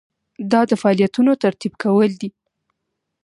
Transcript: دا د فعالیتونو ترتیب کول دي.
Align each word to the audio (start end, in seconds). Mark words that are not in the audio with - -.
دا 0.51 0.61
د 0.69 0.71
فعالیتونو 0.81 1.31
ترتیب 1.43 1.73
کول 1.83 2.11
دي. 2.21 2.29